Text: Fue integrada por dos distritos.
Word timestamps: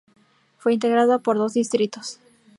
Fue 0.57 0.73
integrada 0.73 1.19
por 1.19 1.37
dos 1.37 1.53
distritos. 1.53 2.19